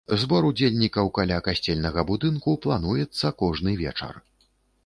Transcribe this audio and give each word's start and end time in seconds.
Збор 0.19 0.45
удзельнікаў 0.51 1.11
каля 1.17 1.37
касцельнага 1.47 2.05
будынку 2.13 2.57
плануецца 2.65 3.33
кожны 3.43 3.79
вечар. 3.87 4.13